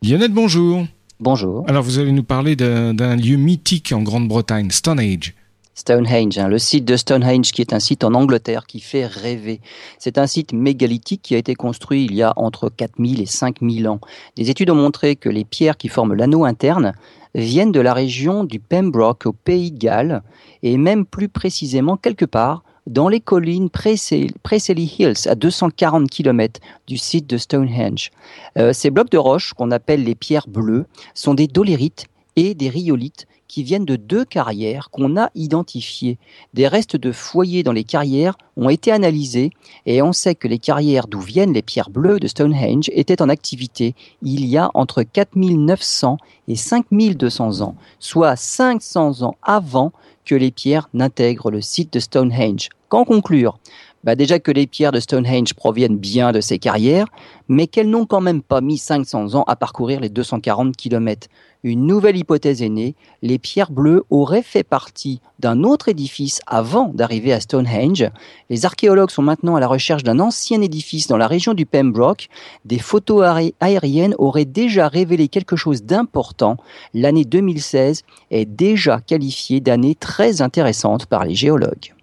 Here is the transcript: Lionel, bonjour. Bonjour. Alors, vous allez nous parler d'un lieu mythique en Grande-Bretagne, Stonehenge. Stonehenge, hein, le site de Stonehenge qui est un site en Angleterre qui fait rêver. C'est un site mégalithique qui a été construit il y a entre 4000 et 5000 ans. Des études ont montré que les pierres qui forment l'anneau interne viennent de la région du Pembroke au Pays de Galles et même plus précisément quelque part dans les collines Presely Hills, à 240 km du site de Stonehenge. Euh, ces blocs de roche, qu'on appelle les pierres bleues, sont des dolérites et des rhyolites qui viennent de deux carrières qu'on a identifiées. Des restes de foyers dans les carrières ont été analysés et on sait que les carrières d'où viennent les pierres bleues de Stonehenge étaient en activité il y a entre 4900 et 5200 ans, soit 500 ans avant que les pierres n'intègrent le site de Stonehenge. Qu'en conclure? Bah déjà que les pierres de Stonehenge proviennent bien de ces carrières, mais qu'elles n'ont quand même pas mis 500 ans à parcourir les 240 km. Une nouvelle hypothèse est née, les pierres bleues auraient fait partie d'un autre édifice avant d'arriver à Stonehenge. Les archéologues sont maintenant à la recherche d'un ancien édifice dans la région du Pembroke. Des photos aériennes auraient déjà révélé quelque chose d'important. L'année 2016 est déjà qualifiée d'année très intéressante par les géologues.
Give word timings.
Lionel, 0.00 0.30
bonjour. 0.30 0.86
Bonjour. 1.18 1.64
Alors, 1.68 1.82
vous 1.82 1.98
allez 1.98 2.12
nous 2.12 2.22
parler 2.22 2.54
d'un 2.54 3.16
lieu 3.16 3.36
mythique 3.36 3.92
en 3.92 4.00
Grande-Bretagne, 4.00 4.70
Stonehenge. 4.70 5.34
Stonehenge, 5.74 6.38
hein, 6.38 6.46
le 6.46 6.58
site 6.58 6.84
de 6.84 6.96
Stonehenge 6.96 7.50
qui 7.50 7.60
est 7.60 7.72
un 7.72 7.80
site 7.80 8.04
en 8.04 8.14
Angleterre 8.14 8.66
qui 8.66 8.78
fait 8.78 9.06
rêver. 9.06 9.60
C'est 9.98 10.16
un 10.18 10.28
site 10.28 10.52
mégalithique 10.52 11.22
qui 11.22 11.34
a 11.34 11.38
été 11.38 11.56
construit 11.56 12.04
il 12.04 12.14
y 12.14 12.22
a 12.22 12.32
entre 12.36 12.68
4000 12.68 13.20
et 13.20 13.26
5000 13.26 13.88
ans. 13.88 14.00
Des 14.36 14.50
études 14.50 14.70
ont 14.70 14.76
montré 14.76 15.16
que 15.16 15.28
les 15.28 15.44
pierres 15.44 15.76
qui 15.76 15.88
forment 15.88 16.14
l'anneau 16.14 16.44
interne 16.44 16.94
viennent 17.34 17.72
de 17.72 17.80
la 17.80 17.92
région 17.92 18.44
du 18.44 18.60
Pembroke 18.60 19.26
au 19.26 19.32
Pays 19.32 19.72
de 19.72 19.78
Galles 19.78 20.22
et 20.62 20.76
même 20.76 21.06
plus 21.06 21.28
précisément 21.28 21.96
quelque 21.96 22.24
part 22.24 22.62
dans 22.88 23.08
les 23.08 23.20
collines 23.20 23.68
Presely 23.70 24.96
Hills, 24.98 25.28
à 25.28 25.34
240 25.34 26.08
km 26.08 26.60
du 26.86 26.96
site 26.96 27.28
de 27.28 27.36
Stonehenge. 27.36 28.10
Euh, 28.56 28.72
ces 28.72 28.90
blocs 28.90 29.10
de 29.10 29.18
roche, 29.18 29.52
qu'on 29.52 29.70
appelle 29.70 30.04
les 30.04 30.14
pierres 30.14 30.48
bleues, 30.48 30.86
sont 31.14 31.34
des 31.34 31.46
dolérites 31.46 32.06
et 32.36 32.54
des 32.54 32.68
rhyolites 32.68 33.26
qui 33.48 33.62
viennent 33.62 33.86
de 33.86 33.96
deux 33.96 34.24
carrières 34.24 34.90
qu'on 34.90 35.16
a 35.16 35.30
identifiées. 35.34 36.18
Des 36.54 36.68
restes 36.68 36.96
de 36.96 37.12
foyers 37.12 37.62
dans 37.62 37.72
les 37.72 37.82
carrières 37.82 38.36
ont 38.56 38.68
été 38.68 38.92
analysés 38.92 39.50
et 39.86 40.02
on 40.02 40.12
sait 40.12 40.34
que 40.34 40.46
les 40.48 40.58
carrières 40.58 41.08
d'où 41.08 41.20
viennent 41.20 41.54
les 41.54 41.62
pierres 41.62 41.90
bleues 41.90 42.20
de 42.20 42.28
Stonehenge 42.28 42.90
étaient 42.92 43.22
en 43.22 43.28
activité 43.28 43.94
il 44.22 44.44
y 44.44 44.58
a 44.58 44.70
entre 44.74 45.02
4900 45.02 46.18
et 46.46 46.56
5200 46.56 47.62
ans, 47.62 47.74
soit 47.98 48.36
500 48.36 49.22
ans 49.22 49.34
avant 49.42 49.92
que 50.28 50.34
les 50.34 50.50
pierres 50.50 50.90
n'intègrent 50.92 51.50
le 51.50 51.62
site 51.62 51.94
de 51.94 52.00
Stonehenge. 52.00 52.68
Qu'en 52.90 53.04
conclure? 53.04 53.58
Bah 54.04 54.14
déjà 54.14 54.38
que 54.38 54.52
les 54.52 54.66
pierres 54.66 54.92
de 54.92 55.00
Stonehenge 55.00 55.54
proviennent 55.54 55.96
bien 55.96 56.30
de 56.32 56.40
ces 56.40 56.58
carrières, 56.58 57.06
mais 57.48 57.66
qu'elles 57.66 57.90
n'ont 57.90 58.06
quand 58.06 58.20
même 58.20 58.42
pas 58.42 58.60
mis 58.60 58.78
500 58.78 59.34
ans 59.34 59.44
à 59.48 59.56
parcourir 59.56 60.00
les 60.00 60.08
240 60.08 60.76
km. 60.76 61.28
Une 61.64 61.86
nouvelle 61.86 62.16
hypothèse 62.16 62.62
est 62.62 62.68
née, 62.68 62.94
les 63.20 63.38
pierres 63.38 63.72
bleues 63.72 64.04
auraient 64.10 64.44
fait 64.44 64.62
partie 64.62 65.20
d'un 65.40 65.64
autre 65.64 65.88
édifice 65.88 66.40
avant 66.46 66.92
d'arriver 66.94 67.32
à 67.32 67.40
Stonehenge. 67.40 68.08
Les 68.48 68.64
archéologues 68.64 69.10
sont 69.10 69.22
maintenant 69.22 69.56
à 69.56 69.60
la 69.60 69.66
recherche 69.66 70.04
d'un 70.04 70.20
ancien 70.20 70.62
édifice 70.62 71.08
dans 71.08 71.16
la 71.16 71.26
région 71.26 71.54
du 71.54 71.66
Pembroke. 71.66 72.28
Des 72.64 72.78
photos 72.78 73.52
aériennes 73.58 74.14
auraient 74.18 74.44
déjà 74.44 74.86
révélé 74.86 75.26
quelque 75.26 75.56
chose 75.56 75.82
d'important. 75.82 76.58
L'année 76.94 77.24
2016 77.24 78.02
est 78.30 78.44
déjà 78.44 79.00
qualifiée 79.00 79.60
d'année 79.60 79.96
très 80.18 80.42
intéressante 80.42 81.06
par 81.06 81.24
les 81.24 81.36
géologues. 81.36 81.94